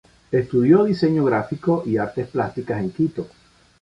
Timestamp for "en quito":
2.81-3.27